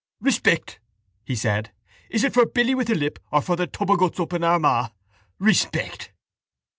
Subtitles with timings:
[0.19, 0.79] —Respect!
[1.23, 1.71] he said.
[2.09, 4.43] Is it for Billy with the lip or for the tub of guts up in
[4.43, 4.89] Armagh?
[5.37, 6.11] Respect!